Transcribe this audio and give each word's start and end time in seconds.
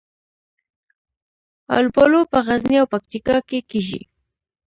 الوبالو 1.77 2.21
په 2.31 2.37
غزني 2.47 2.77
او 2.81 2.87
پکتیکا 2.93 3.37
کې 3.49 3.59
کیږي 3.69 4.01